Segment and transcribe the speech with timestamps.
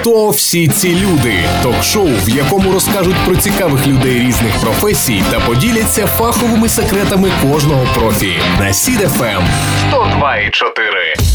[0.00, 1.34] Хто всі ці люди?
[1.62, 8.32] Ток-шоу, в якому розкажуть про цікавих людей різних професій та поділяться фаховими секретами кожного профі.
[8.60, 9.42] На Сід-ФМ
[9.92, 11.28] 102,4.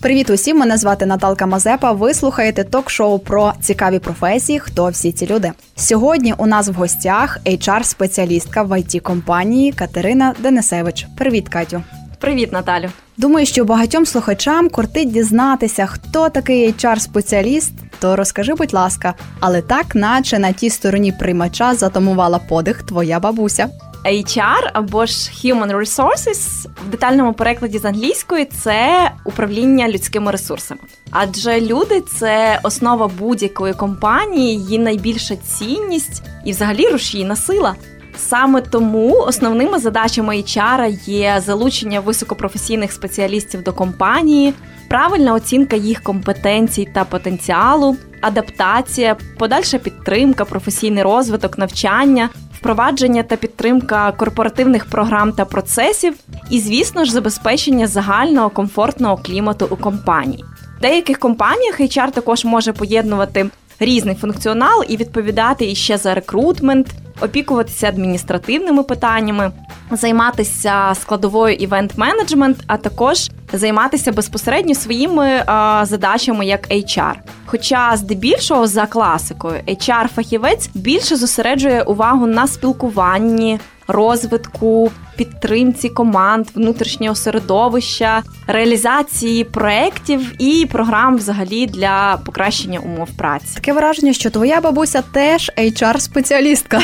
[0.00, 0.58] Привіт усім!
[0.58, 1.92] Мене звати Наталка Мазепа.
[1.92, 4.58] Ви слухаєте ток-шоу про цікаві професії.
[4.58, 5.52] Хто всі ці люди?
[5.76, 11.06] Сьогодні у нас в гостях HR-спеціалістка в IT компанії Катерина Денисевич.
[11.18, 11.82] Привіт, Катю.
[12.20, 12.88] Привіт, Наталю.
[13.18, 19.94] Думаю, що багатьом слухачам кортить дізнатися, хто такий HR-спеціаліст, то розкажи, будь ласка, але так,
[19.94, 23.68] наче на тій стороні приймача затамувала подих твоя бабуся.
[24.04, 30.80] HR або ж Human Resources в детальному перекладі з англійської це управління людськими ресурсами.
[31.10, 37.74] Адже люди це основа будь-якої компанії, її найбільша цінність і, взагалі, рушійна сила.
[38.18, 44.54] Саме тому основними задачами HR є залучення високопрофесійних спеціалістів до компанії,
[44.88, 54.12] правильна оцінка їх компетенцій та потенціалу, адаптація, подальша підтримка, професійний розвиток, навчання, впровадження та підтримка
[54.12, 56.14] корпоративних програм та процесів,
[56.50, 60.44] і, звісно ж, забезпечення загального комфортного клімату у компанії.
[60.78, 66.86] В деяких компаніях HR також може поєднувати різний функціонал і відповідати іще за рекрутмент,
[67.20, 69.52] опікуватися адміністративними питаннями,
[69.90, 77.14] займатися складовою івент-менеджмент, а також займатися безпосередньо своїми а, задачами як HR.
[77.46, 88.22] Хоча, здебільшого, за класикою, HR-фахівець більше зосереджує увагу на спілкуванні, розвитку, підтримці команд, внутрішнього середовища,
[88.46, 93.54] реалізації проєктів і програм взагалі для покращення умов праці.
[93.54, 96.80] Таке враження, що твоя бабуся теж HR-спеціалістка.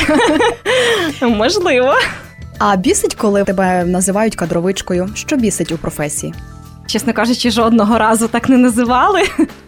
[1.28, 1.94] Можливо.
[2.58, 5.10] А бісить, коли тебе називають кадровичкою?
[5.14, 6.34] Що бісить у професії?
[6.86, 9.24] Чесно кажучи, жодного разу так не називали.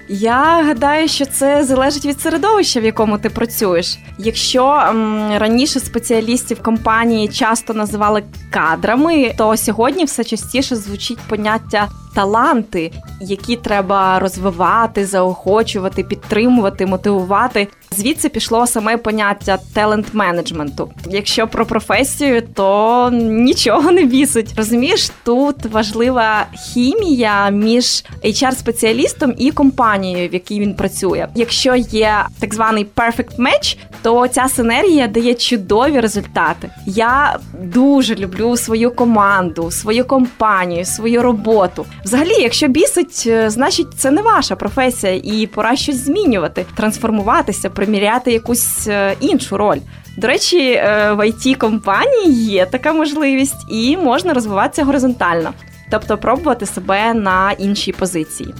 [0.08, 3.98] Я гадаю, що це залежить від середовища, в якому ти працюєш.
[4.18, 12.92] Якщо м, раніше спеціалістів компанії часто називали кадрами, то сьогодні все частіше звучить поняття таланти,
[13.20, 17.68] які треба розвивати, заохочувати, підтримувати, мотивувати.
[17.96, 20.88] Звідси пішло саме поняття талент-менеджменту.
[21.10, 24.54] Якщо про професію, то нічого не бісить.
[24.56, 31.26] Розумієш, тут важлива хімія між HR-спеціалістом і компанією, в якій він працює.
[31.34, 36.70] Якщо є так званий perfect match, то ця синергія дає чудові результати.
[36.86, 41.86] Я дуже люблю свою команду, свою компанію, свою роботу.
[42.04, 48.88] Взагалі, якщо бісить, значить це не ваша професія, і пора щось змінювати, трансформуватися, приміряти якусь
[49.20, 49.78] іншу роль.
[50.16, 50.72] До речі,
[51.12, 55.52] в it компанії є така можливість, і можна розвиватися горизонтально,
[55.90, 58.54] тобто пробувати себе на іншій позиції.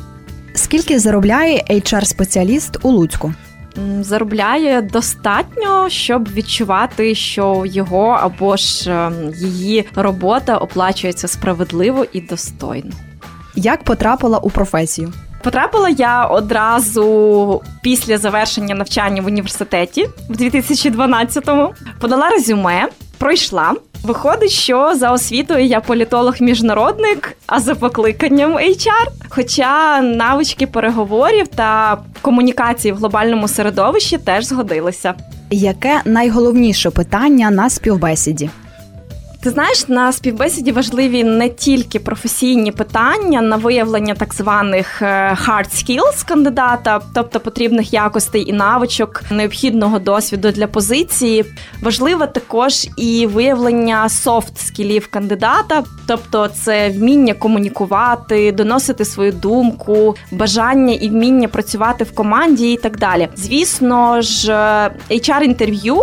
[0.57, 3.35] Скільки заробляє HR-спеціаліст у Луцьку?
[4.01, 12.91] Заробляє достатньо, щоб відчувати, що його або ж її робота оплачується справедливо і достойно.
[13.55, 15.13] Як потрапила у професію?
[15.45, 21.75] Потрапила я одразу після завершення навчання в університеті в 2012-му.
[22.01, 23.75] Подала резюме, пройшла.
[24.07, 29.07] Виходить, що за освітою я політолог-міжнародник, а за покликанням HR.
[29.29, 35.15] Хоча навички переговорів та комунікації в глобальному середовищі теж згодилися.
[35.51, 38.51] Яке найголовніше питання на співбесіді?
[39.41, 46.29] Ти знаєш, на співбесіді важливі не тільки професійні питання на виявлення так званих hard skills
[46.29, 51.45] кандидата, тобто потрібних якостей і навичок, необхідного досвіду для позиції.
[51.83, 60.95] Важливо також і виявлення soft скілів кандидата, тобто це вміння комунікувати, доносити свою думку, бажання
[60.95, 63.29] і вміння працювати в команді і так далі.
[63.37, 64.53] Звісно ж,
[65.11, 65.97] HR-інтерв'ю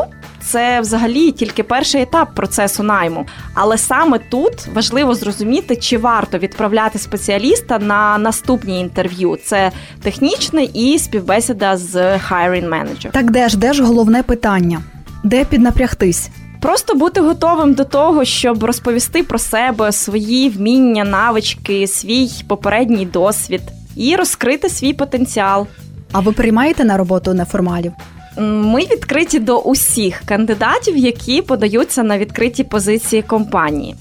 [0.46, 3.26] це взагалі тільки перший етап процесу найму.
[3.54, 9.38] Але саме тут важливо зрозуміти, чи варто відправляти спеціаліста на наступні інтерв'ю.
[9.44, 9.72] Це
[10.02, 13.12] технічне і співбесіда з hiring manager.
[13.12, 14.82] Так де ж де ж головне питання?
[15.24, 16.30] Де піднапрягтись?
[16.62, 23.62] Просто бути готовим до того, щоб розповісти про себе, свої вміння, навички, свій попередній досвід
[23.96, 25.68] і розкрити свій потенціал.
[26.12, 27.92] А ви приймаєте на роботу неформалів?
[28.38, 33.96] Ми відкриті до усіх кандидатів, які подаються на відкриті позиції компанії.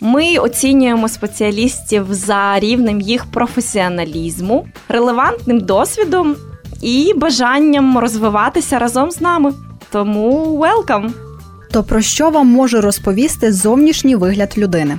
[0.00, 6.36] Ми оцінюємо спеціалістів за рівнем їх професіоналізму, релевантним досвідом
[6.82, 9.52] і бажанням розвиватися разом з нами.
[9.90, 11.10] Тому welcome!
[11.70, 14.98] То про що вам може розповісти зовнішній вигляд людини?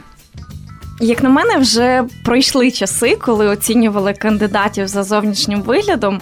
[1.00, 6.22] Як на мене, вже пройшли часи, коли оцінювали кандидатів за зовнішнім виглядом.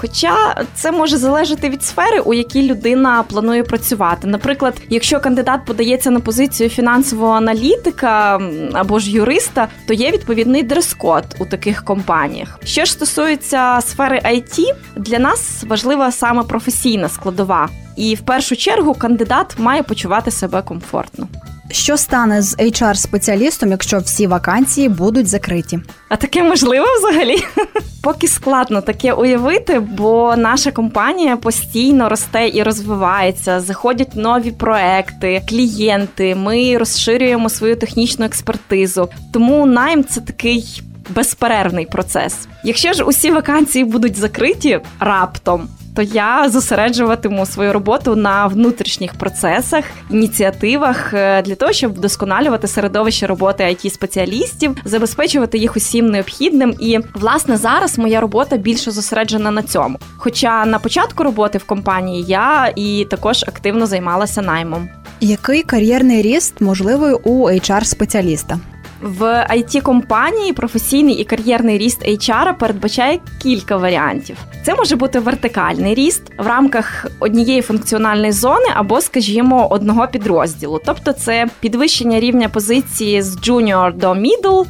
[0.00, 4.26] Хоча це може залежати від сфери, у якій людина планує працювати.
[4.26, 8.40] Наприклад, якщо кандидат подається на позицію фінансового аналітика
[8.72, 12.58] або ж юриста, то є відповідний дрес-код у таких компаніях.
[12.64, 18.94] Що ж стосується сфери IT, для нас важлива саме професійна складова, і в першу чергу
[18.94, 21.28] кандидат має почувати себе комфортно.
[21.72, 25.80] Що стане з HR-спеціалістом, якщо всі вакансії будуть закриті?
[26.08, 27.36] А таке можливо взагалі?
[28.02, 33.60] Поки складно таке уявити, бо наша компанія постійно росте і розвивається.
[33.60, 36.34] Заходять нові проекти, клієнти.
[36.34, 39.08] Ми розширюємо свою технічну експертизу.
[39.32, 40.82] Тому найм це такий.
[41.14, 42.34] Безперервний процес.
[42.64, 49.84] Якщо ж усі вакансії будуть закриті раптом, то я зосереджуватиму свою роботу на внутрішніх процесах,
[50.10, 56.74] ініціативах е, для того, щоб вдосконалювати середовище роботи it спеціалістів, забезпечувати їх усім необхідним.
[56.80, 59.98] І власне зараз моя робота більше зосереджена на цьому.
[60.16, 64.88] Хоча на початку роботи в компанії я і також активно займалася наймом.
[65.20, 68.58] Який кар'єрний ріст можливий у HR спеціаліста?
[69.00, 74.36] В it компанії професійний і кар'єрний ріст HR передбачає кілька варіантів.
[74.62, 80.80] Це може бути вертикальний ріст в рамках однієї функціональної зони або, скажімо, одного підрозділу.
[80.86, 84.66] Тобто, це підвищення рівня позиції з junior до middle,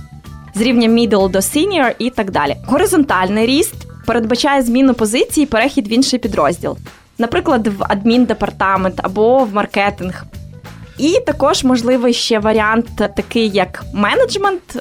[0.54, 2.56] з рівня middle до senior і так далі.
[2.66, 3.74] Горизонтальний ріст
[4.06, 6.76] передбачає зміну позиції, перехід в інший підрозділ,
[7.18, 10.24] наприклад, в адміндепартамент або в маркетинг.
[11.00, 14.76] І також можливий ще варіант, такий як менеджмент.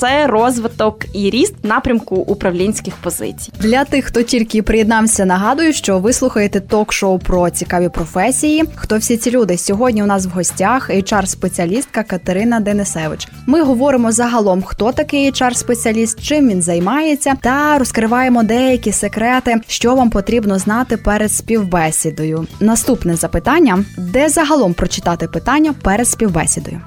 [0.00, 5.24] Це розвиток і ріст напрямку управлінських позицій для тих, хто тільки приєднався.
[5.24, 8.64] Нагадую, що ви слухаєте ток-шоу про цікаві професії.
[8.74, 9.58] Хто всі ці люди?
[9.58, 13.28] Сьогодні у нас в гостях HR-спеціалістка Катерина Денисевич.
[13.46, 20.10] Ми говоримо загалом, хто такий HR-спеціаліст, чим він займається, та розкриваємо деякі секрети, що вам
[20.10, 22.46] потрібно знати перед співбесідою.
[22.60, 26.80] Наступне запитання: де загалом прочитати питання перед співбесідою?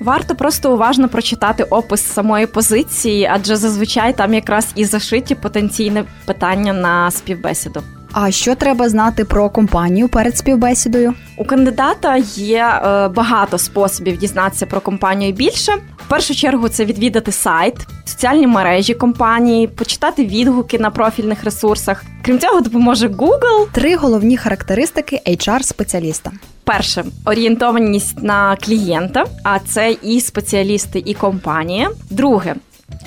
[0.00, 6.72] Варто просто уважно прочитати опис самої позиції, адже зазвичай там якраз і зашиті потенційне питання
[6.72, 7.82] на співбесіду.
[8.12, 11.14] А що треба знати про компанію перед співбесідою?
[11.36, 15.72] У кандидата є е, багато способів дізнатися про компанію більше.
[15.96, 17.74] В першу чергу це відвідати сайт,
[18.04, 22.04] соціальні мережі компанії, почитати відгуки на профільних ресурсах.
[22.22, 23.66] Крім цього, допоможе Google.
[23.72, 26.30] Три головні характеристики HR-спеціаліста.
[26.64, 31.90] Перше орієнтованість на клієнта, а це і спеціалісти, і компанія.
[32.10, 32.54] Друге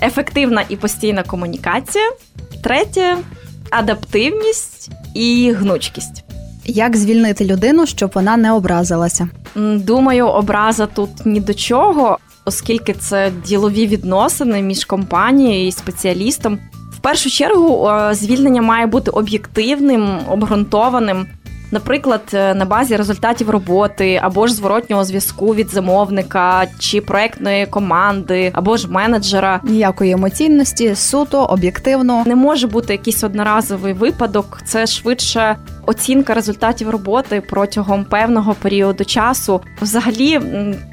[0.02, 2.10] ефективна і постійна комунікація.
[2.62, 3.16] Третє
[3.70, 6.24] адаптивність і гнучкість.
[6.64, 9.28] Як звільнити людину, щоб вона не образилася?
[9.56, 16.58] Думаю, образа тут ні до чого, оскільки це ділові відносини між компанією і спеціалістом.
[16.92, 21.26] В першу чергу звільнення має бути об'єктивним, обґрунтованим.
[21.70, 28.50] Наприклад, е, на базі результатів роботи або ж зворотнього зв'язку від замовника чи проектної команди,
[28.54, 29.60] або ж менеджера.
[29.64, 34.60] Ніякої емоційності, суто, об'єктивно не може бути якийсь одноразовий випадок.
[34.64, 35.56] Це швидше
[35.88, 39.60] оцінка результатів роботи протягом певного періоду часу.
[39.80, 40.40] Взагалі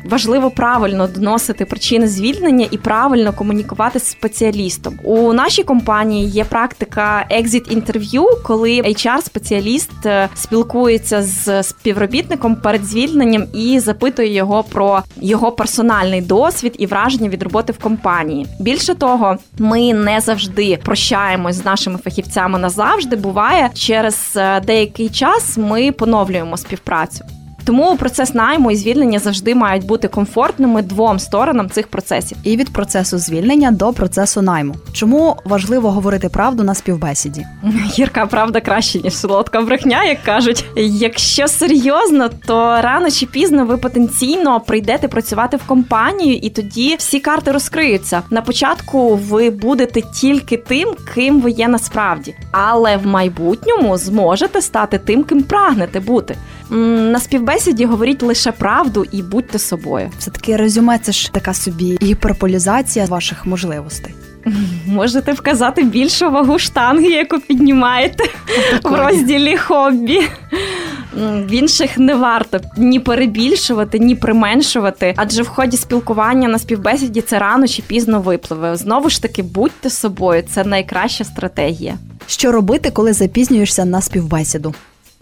[0.05, 4.99] важливо правильно доносити причини звільнення і правильно комунікувати з спеціалістом.
[5.03, 13.43] У нашій компанії є практика exit інтерв'ю, коли HR-спеціаліст е, спілкується з співробітником перед звільненням
[13.53, 18.47] і запитує його про його персональний досвід і враження від роботи в компанії.
[18.59, 23.15] Більше того, ми не завжди прощаємось з нашими фахівцями назавжди.
[23.15, 27.25] Буває через е, деякі деякий час ми поновлюємо співпрацю.
[27.65, 32.37] Тому процес найму і звільнення завжди мають бути комфортними двом сторонам цих процесів.
[32.43, 34.75] І від процесу звільнення до процесу найму.
[34.93, 37.45] Чому важливо говорити правду на співбесіді?
[37.97, 40.65] Гірка правда краще ніж солодка брехня, як кажуть.
[40.75, 47.19] Якщо серйозно, то рано чи пізно ви потенційно прийдете працювати в компанію, і тоді всі
[47.19, 48.21] карти розкриються.
[48.29, 54.97] На початку ви будете тільки тим, ким ви є насправді, але в майбутньому зможете стати
[54.97, 56.35] тим, ким прагнете бути.
[56.69, 60.11] На співбесіді говоріть лише правду і будьте собою.
[60.19, 64.13] Все таки резюме, це ж така собі гіперполізація ваших можливостей.
[64.87, 68.23] Можете вказати більшу вагу штанги, яку піднімаєте
[68.83, 70.21] в розділі хобі.
[71.17, 77.39] В інших не варто ні перебільшувати, ні применшувати, адже в ході спілкування на співбесіді це
[77.39, 78.75] рано чи пізно випливе.
[78.75, 81.97] Знову ж таки, будьте собою, це найкраща стратегія.
[82.27, 84.75] Що робити, коли запізнюєшся на співбесіду?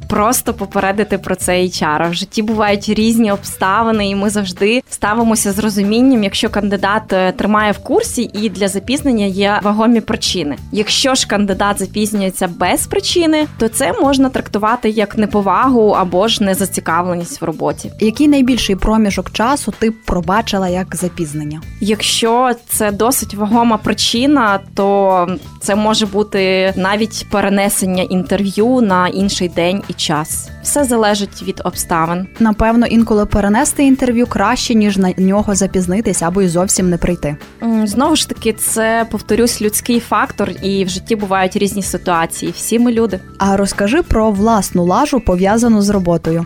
[0.07, 2.09] Просто попередити про це HR.
[2.09, 7.71] В житті бувають різні обставини, і ми завжди ставимося з розумінням, якщо кандидат е, тримає
[7.71, 10.55] в курсі і для запізнення є вагомі причини.
[10.71, 17.41] Якщо ж кандидат запізнюється без причини, то це можна трактувати як неповагу або ж незацікавленість
[17.41, 17.91] в роботі.
[18.00, 21.62] Який найбільший проміжок часу ти пробачила як запізнення?
[21.81, 25.27] Якщо це досить вагома причина, то
[25.62, 30.49] це може бути навіть перенесення інтерв'ю на інший день і час.
[30.63, 32.27] Все залежить від обставин.
[32.39, 37.37] Напевно, інколи перенести інтерв'ю краще ніж на нього запізнитись або й зовсім не прийти.
[37.83, 42.53] Знову ж таки, це повторюсь людський фактор, і в житті бувають різні ситуації.
[42.55, 43.19] Всі ми люди.
[43.37, 46.45] А розкажи про власну лажу пов'язану з роботою.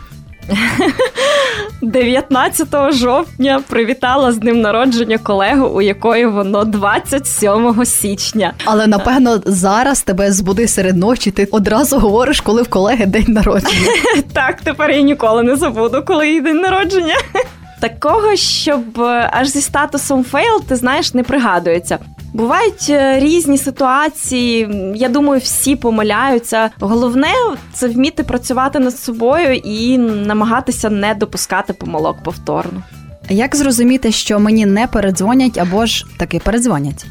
[1.82, 8.54] 19 жовтня привітала з ним народження колегу, у якої воно 27 січня.
[8.66, 11.32] Але напевно зараз тебе збуди серед ночі.
[11.32, 13.88] Ти одразу говориш, коли в колеги день народження.
[14.34, 17.16] Так, тепер я ніколи не забуду, коли її день народження.
[17.80, 21.98] Такого, щоб е, аж зі статусом fail, ти знаєш, не пригадується.
[22.34, 24.70] Бувають е, різні ситуації.
[24.96, 26.70] Я думаю, всі помиляються.
[26.80, 27.34] Головне
[27.74, 32.84] це вміти працювати над собою і намагатися не допускати помилок повторно.
[33.30, 37.06] Як зрозуміти, що мені не передзвонять або ж таки передзвонять?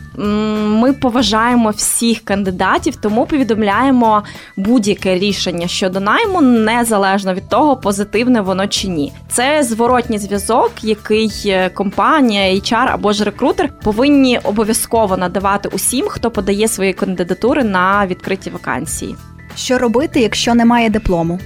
[0.67, 4.23] Ми поважаємо всіх кандидатів, тому повідомляємо
[4.57, 9.13] будь-яке рішення щодо найму, незалежно від того, позитивне воно чи ні.
[9.29, 16.31] Це зворотній зв'язок, який е, компанія, HR або ж рекрутер повинні обов'язково надавати усім, хто
[16.31, 19.15] подає свої кандидатури на відкриті вакансії.
[19.57, 21.41] Що робити, якщо немає диплому?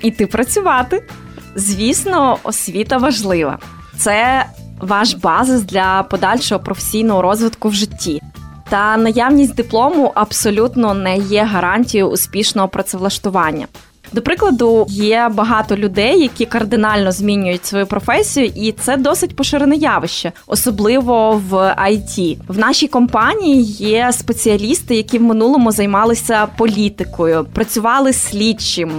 [0.00, 1.02] Іти працювати.
[1.54, 3.58] Звісно, освіта важлива
[3.98, 4.46] це
[4.80, 8.22] ваш базис для подальшого професійного розвитку в житті.
[8.68, 13.66] Та наявність диплому абсолютно не є гарантією успішного працевлаштування.
[14.12, 20.32] До прикладу, є багато людей, які кардинально змінюють свою професію, і це досить поширене явище,
[20.46, 21.52] особливо в
[21.84, 22.38] IT.
[22.48, 28.90] В нашій компанії є спеціалісти, які в минулому займалися політикою, працювали слідчим,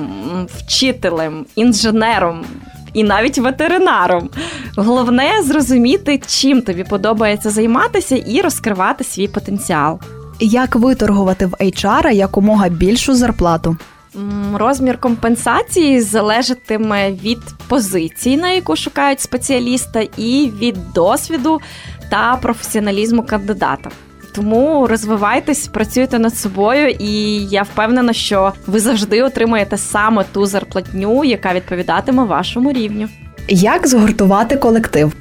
[0.57, 2.45] вчителем, інженером,
[2.93, 4.29] і навіть ветеринаром.
[4.77, 9.99] Головне зрозуміти, чим тобі подобається займатися, і розкривати свій потенціал.
[10.39, 13.77] Як виторгувати в HR якомога більшу зарплату?
[14.53, 21.61] Розмір компенсації залежатиме від позиції, на яку шукають спеціаліста, і від досвіду
[22.09, 23.89] та професіоналізму кандидата.
[24.31, 31.23] Тому розвивайтесь, працюйте над собою, і я впевнена, що ви завжди отримаєте саме ту зарплатню,
[31.23, 33.09] яка відповідатиме вашому рівню.
[33.47, 35.13] Як згуртувати колектив?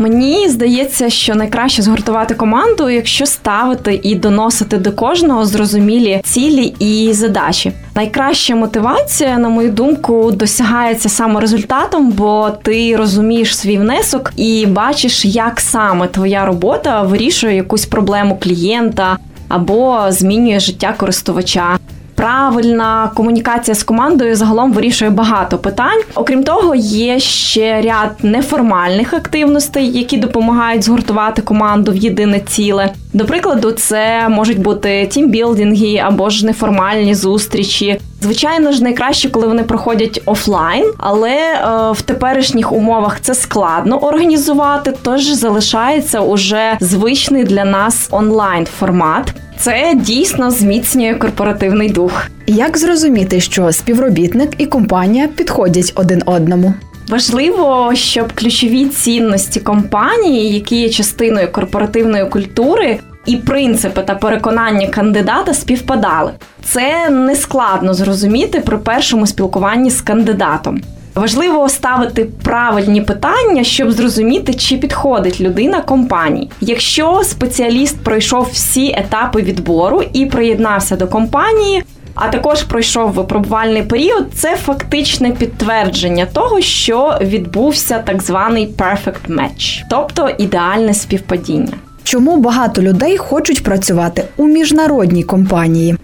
[0.00, 7.12] Мені здається, що найкраще згуртувати команду, якщо ставити і доносити до кожного зрозумілі цілі і
[7.12, 7.72] задачі.
[7.94, 15.24] Найкраща мотивація, на мою думку, досягається саме результатом, бо ти розумієш свій внесок і бачиш,
[15.24, 21.78] як саме твоя робота вирішує якусь проблему клієнта або змінює життя користувача
[22.18, 26.00] правильна комунікація з командою загалом вирішує багато питань.
[26.14, 32.92] Окрім того, є ще ряд неформальних активностей, які допомагають згуртувати команду в єдине ціле.
[33.12, 38.00] До прикладу, це можуть бути тімбілдинги або ж неформальні зустрічі.
[38.20, 44.92] Звичайно ж, найкраще, коли вони проходять офлайн, але е, в теперішніх умовах це складно організувати,
[45.02, 49.34] тож залишається уже звичний для нас онлайн формат.
[49.60, 52.26] Це дійсно зміцнює корпоративний дух.
[52.46, 56.74] Як зрозуміти, що співробітник і компанія підходять один одному?
[57.08, 65.54] Важливо, щоб ключові цінності компанії, які є частиною корпоративної культури, і принципи та переконання кандидата
[65.54, 66.32] співпадали.
[66.64, 70.80] Це не складно зрозуміти при першому спілкуванні з кандидатом.
[71.14, 76.50] Важливо ставити правильні питання, щоб зрозуміти, чи підходить людина компанії.
[76.60, 81.84] Якщо спеціаліст пройшов всі етапи відбору і приєднався до компанії.
[82.20, 84.26] А також пройшов випробувальний період.
[84.34, 91.72] Це фактичне підтвердження того, що відбувся так званий perfect match, тобто ідеальне співпадіння.
[92.02, 95.96] Чому багато людей хочуть працювати у міжнародній компанії?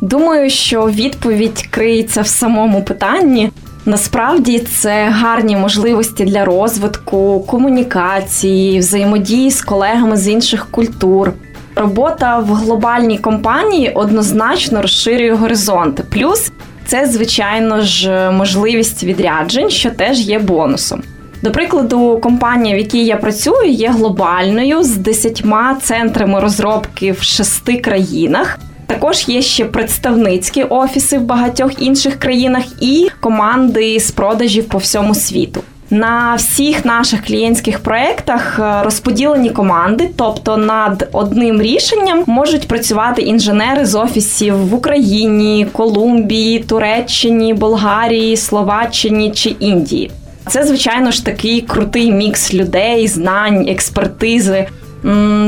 [0.00, 3.50] Думаю, що відповідь криється в самому питанні.
[3.86, 11.32] Насправді це гарні можливості для розвитку, комунікації, взаємодії з колегами з інших культур.
[11.76, 16.04] Робота в глобальній компанії однозначно розширює горизонти.
[16.10, 16.52] Плюс
[16.86, 21.02] це, звичайно ж, можливість відряджень, що теж є бонусом.
[21.42, 27.76] До прикладу, компанія, в якій я працюю, є глобальною з десятьма центрами розробки в шести
[27.76, 28.58] країнах.
[28.86, 35.14] Також є ще представницькі офіси в багатьох інших країнах і команди з продажів по всьому
[35.14, 35.62] світу.
[35.90, 43.86] На всіх наших клієнтських проєктах е, розподілені команди, тобто над одним рішенням можуть працювати інженери
[43.86, 50.10] з офісів в Україні, Колумбії, Туреччині, Болгарії, Словаччині чи Індії.
[50.48, 54.66] Це, звичайно ж, такий крутий мікс людей, знань, експертизи.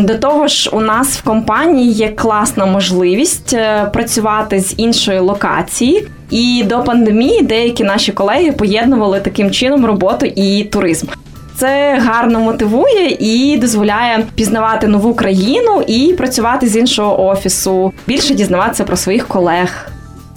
[0.01, 6.09] До того ж, у нас в компанії є класна можливість е, працювати з іншої локації.
[6.31, 11.07] І до пандемії деякі наші колеги поєднували таким чином роботу і туризм.
[11.57, 18.85] Це гарно мотивує і дозволяє пізнавати нову країну і працювати з іншого офісу, більше дізнаватися
[18.85, 19.89] про своїх колег.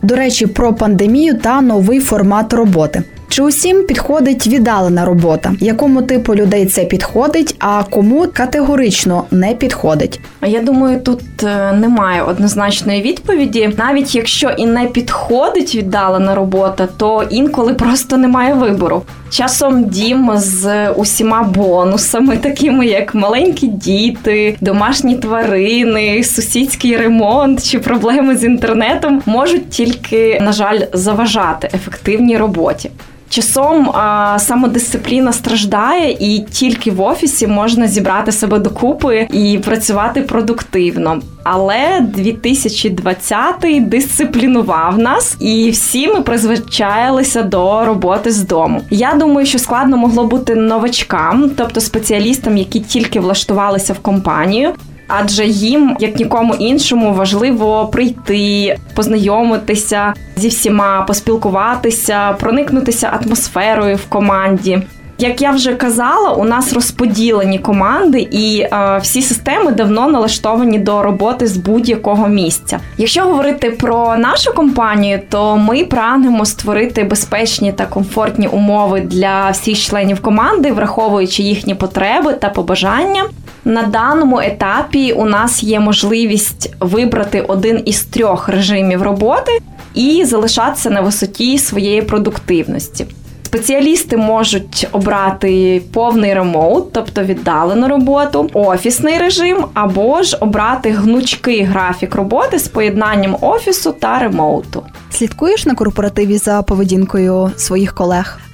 [0.02, 3.04] До речі, про пандемію та новий формат роботи.
[3.30, 5.54] Чи усім підходить віддалена робота?
[5.60, 10.20] Якому типу людей це підходить, а кому категорично не підходить?
[10.48, 13.70] Я думаю, тут е, немає однозначної відповіді.
[13.78, 19.02] Навіть якщо і не підходить віддалена робота, то інколи просто немає вибору.
[19.30, 28.38] Часом дім з усіма бонусами, такими як маленькі діти, домашні тварини, сусідський ремонт чи проблеми
[28.38, 32.90] з інтернетом, можуть тільки на жаль заважати ефективній роботі.
[33.30, 41.22] Часом а, самодисципліна страждає, і тільки в офісі можна зібрати себе докупи і працювати продуктивно.
[41.44, 48.82] Але 2020-й дисциплінував нас, і всі ми призвичаїлися до роботи з дому.
[48.90, 54.74] Я думаю, що складно могло бути новачкам, тобто спеціалістам, які тільки влаштувалися в компанію
[55.10, 64.82] адже їм, як нікому іншому, важливо прийти, познайомитися зі всіма, поспілкуватися, проникнутися атмосферою в команді.
[65.22, 71.04] Як я вже казала, у нас розподілені команди, і е, всі системи давно налаштовані до
[71.04, 72.80] роботи з будь-якого місця.
[72.98, 79.80] Якщо говорити про нашу компанію, то ми прагнемо створити безпечні та комфортні умови для всіх
[79.80, 83.24] членів команди, враховуючи їхні потреби та побажання.
[83.66, 89.52] На даному етапі у нас є можливість вибрати один із трьох режимів роботи
[89.94, 93.06] і залишатися на висоті своєї продуктивності.
[93.50, 102.16] Спеціалісти можуть обрати повний ремоут, тобто віддалену роботу, офісний режим, або ж обрати гнучкий графік
[102.16, 104.84] роботи з поєднанням офісу та ремоуту.
[105.10, 108.40] Слідкуєш на корпоративі за поведінкою своїх колег?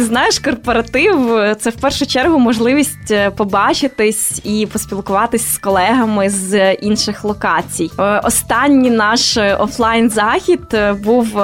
[0.00, 1.16] Ти знаєш, корпоратив
[1.60, 7.90] це в першу чергу можливість е, побачитись і поспілкуватись з колегами з інших локацій.
[7.98, 11.34] Е, останній наш офлайн захід е, був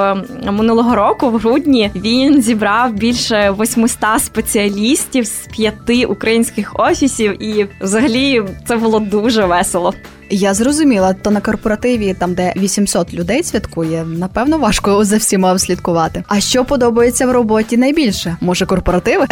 [0.51, 1.91] минулого року в грудні.
[1.95, 9.95] Він зібрав більше 800 спеціалістів з п'яти українських офісів, і взагалі це було дуже весело.
[10.31, 16.25] Я зрозуміла, то на корпоративі, там де 800 людей святкує, напевно, важко за всіма слідкувати.
[16.29, 18.37] А що подобається в роботі найбільше?
[18.41, 19.27] Може, корпоративи?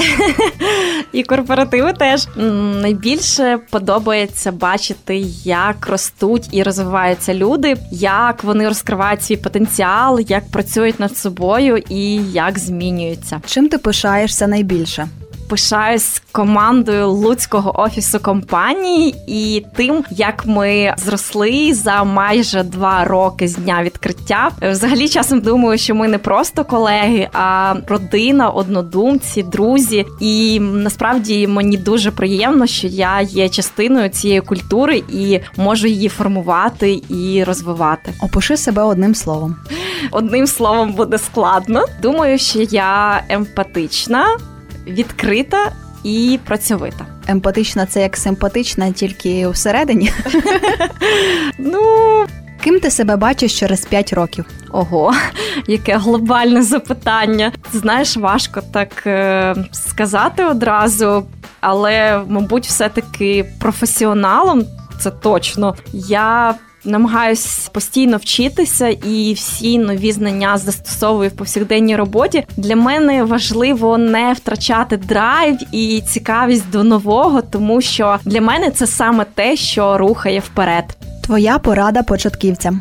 [1.13, 2.29] І корпоративи теж
[2.81, 11.01] найбільше подобається бачити, як ростуть і розвиваються люди, як вони розкривають свій потенціал, як працюють
[11.01, 13.41] над собою і як змінюються.
[13.47, 15.09] Чим ти пишаєшся найбільше?
[15.49, 23.57] Пишаюсь командою луцького офісу компанії і тим, як ми зросли за майже два роки з
[23.57, 24.51] дня відкриття.
[24.63, 30.07] Взагалі, часом думаю, що ми не просто колеги, а родина, однодумці, друзі.
[30.21, 37.03] І насправді мені дуже приємно, що я є частиною цієї культури і можу її формувати
[37.09, 38.15] і розвивати.
[38.23, 39.57] Опиши себе одним словом.
[40.11, 41.85] Одним словом буде складно.
[42.03, 44.27] Думаю, що я емпатична
[44.87, 45.73] відкрита
[46.05, 47.07] і працьовита.
[47.27, 50.13] Емпатична це як симпатична, тільки всередині.
[51.59, 51.81] Ну.
[52.65, 54.45] Ким ти себе бачиш через 5 років?
[54.71, 55.13] Ого,
[55.67, 57.53] яке глобальне запитання.
[57.73, 61.27] Знаєш, важко так е, сказати одразу,
[61.61, 64.65] але, мабуть, все-таки професіоналом
[65.01, 65.75] це точно.
[65.93, 72.45] Я намагаюсь постійно вчитися і всі нові знання застосовую в повсякденній роботі.
[72.57, 78.87] Для мене важливо не втрачати драйв і цікавість до нового, тому що для мене це
[78.87, 80.85] саме те, що рухає вперед.
[81.25, 82.81] Твоя порада початківцям.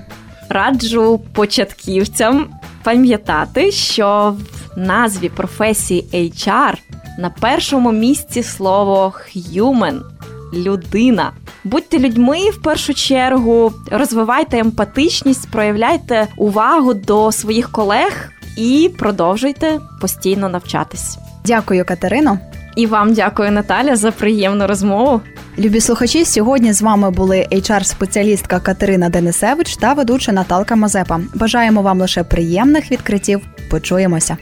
[0.49, 2.47] Раджу початківцям
[2.83, 4.35] пам'ятати, що
[4.75, 6.73] в назві професії HR
[7.17, 10.01] на першому місці слово «human»–
[10.53, 11.31] людина.
[11.63, 20.49] Будьте людьми в першу чергу, розвивайте емпатичність, проявляйте увагу до своїх колег і продовжуйте постійно
[20.49, 21.17] навчатись.
[21.45, 22.39] Дякую, Катерино.
[22.75, 25.21] І вам дякую, Наталя, за приємну розмову.
[25.59, 31.19] Любі слухачі, сьогодні з вами були HR-спеціалістка Катерина Денисевич та ведуча Наталка Мазепа.
[31.35, 33.41] Бажаємо вам лише приємних відкриттів.
[33.69, 34.37] Почуємося.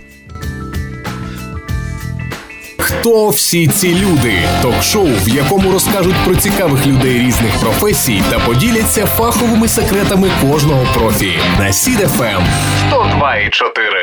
[3.00, 4.34] Хто всі ці люди?
[4.62, 11.40] Ток-шоу, в якому розкажуть про цікавих людей різних професій та поділяться фаховими секретами кожного профі.
[11.60, 12.44] На Сід ФМ
[12.92, 14.02] 102,4.